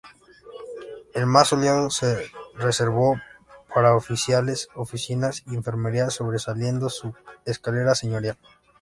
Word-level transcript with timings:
El 1.13 1.27
más 1.27 1.49
soleado 1.49 1.91
se 1.91 2.25
reservó 2.55 3.17
para 3.71 3.93
oficiales, 3.95 4.67
oficinas 4.73 5.43
y 5.45 5.53
enfermería, 5.53 6.09
sobresaliendo 6.09 6.89
su 6.89 7.13
escalera 7.45 7.93
señorial. 7.93 8.35